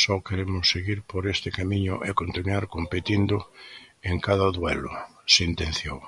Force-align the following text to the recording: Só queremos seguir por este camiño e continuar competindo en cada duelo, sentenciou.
Só 0.00 0.14
queremos 0.26 0.64
seguir 0.72 0.98
por 1.10 1.22
este 1.34 1.48
camiño 1.58 1.94
e 2.08 2.10
continuar 2.20 2.64
competindo 2.76 3.36
en 4.10 4.16
cada 4.26 4.46
duelo, 4.56 4.92
sentenciou. 5.36 6.00